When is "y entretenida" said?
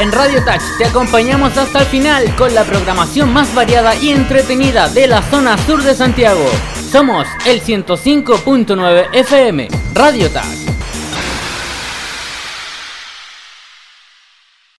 3.96-4.88